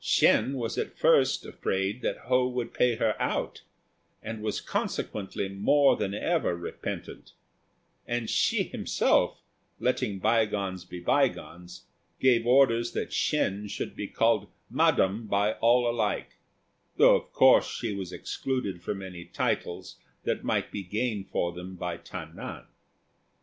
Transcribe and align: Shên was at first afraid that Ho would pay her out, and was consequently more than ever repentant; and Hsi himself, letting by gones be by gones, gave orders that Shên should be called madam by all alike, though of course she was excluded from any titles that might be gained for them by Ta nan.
Shên 0.03 0.55
was 0.55 0.79
at 0.79 0.97
first 0.97 1.45
afraid 1.45 2.01
that 2.01 2.17
Ho 2.25 2.47
would 2.47 2.73
pay 2.73 2.95
her 2.95 3.15
out, 3.21 3.61
and 4.23 4.41
was 4.41 4.59
consequently 4.59 5.47
more 5.47 5.95
than 5.95 6.15
ever 6.15 6.55
repentant; 6.55 7.33
and 8.07 8.27
Hsi 8.27 8.63
himself, 8.63 9.43
letting 9.79 10.17
by 10.17 10.47
gones 10.47 10.85
be 10.85 10.99
by 10.99 11.27
gones, 11.27 11.83
gave 12.19 12.47
orders 12.47 12.93
that 12.93 13.11
Shên 13.11 13.69
should 13.69 13.95
be 13.95 14.07
called 14.07 14.49
madam 14.71 15.27
by 15.27 15.53
all 15.53 15.87
alike, 15.87 16.37
though 16.97 17.15
of 17.15 17.31
course 17.31 17.67
she 17.69 17.93
was 17.93 18.11
excluded 18.11 18.81
from 18.81 19.03
any 19.03 19.25
titles 19.25 19.97
that 20.23 20.43
might 20.43 20.71
be 20.71 20.81
gained 20.81 21.29
for 21.29 21.51
them 21.51 21.75
by 21.75 21.97
Ta 21.97 22.25
nan. 22.25 22.63